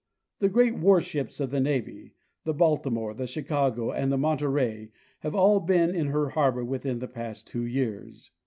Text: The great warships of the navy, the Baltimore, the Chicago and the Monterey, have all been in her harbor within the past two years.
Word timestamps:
The 0.39 0.49
great 0.49 0.73
warships 0.73 1.39
of 1.39 1.51
the 1.51 1.59
navy, 1.59 2.15
the 2.43 2.55
Baltimore, 2.55 3.13
the 3.13 3.27
Chicago 3.27 3.91
and 3.91 4.11
the 4.11 4.17
Monterey, 4.17 4.89
have 5.19 5.35
all 5.35 5.59
been 5.59 5.93
in 5.93 6.07
her 6.07 6.29
harbor 6.29 6.65
within 6.65 6.97
the 6.97 7.07
past 7.07 7.45
two 7.45 7.65
years. 7.67 8.31